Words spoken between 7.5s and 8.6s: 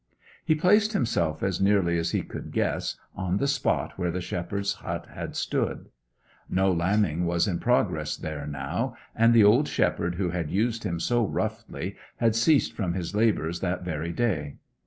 progress there